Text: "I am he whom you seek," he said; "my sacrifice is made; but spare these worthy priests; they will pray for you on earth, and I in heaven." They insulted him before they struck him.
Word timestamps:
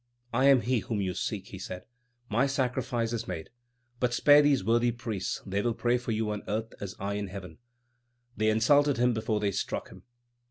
"I 0.33 0.45
am 0.45 0.61
he 0.61 0.79
whom 0.79 0.99
you 0.99 1.13
seek," 1.13 1.49
he 1.49 1.59
said; 1.59 1.85
"my 2.27 2.47
sacrifice 2.47 3.13
is 3.13 3.27
made; 3.27 3.51
but 3.99 4.15
spare 4.15 4.41
these 4.41 4.63
worthy 4.63 4.91
priests; 4.91 5.43
they 5.45 5.61
will 5.61 5.75
pray 5.75 5.99
for 5.99 6.11
you 6.11 6.31
on 6.31 6.41
earth, 6.47 6.73
and 6.81 6.91
I 6.99 7.13
in 7.13 7.27
heaven." 7.27 7.59
They 8.35 8.49
insulted 8.49 8.97
him 8.97 9.13
before 9.13 9.39
they 9.39 9.51
struck 9.51 9.89
him. 9.89 10.01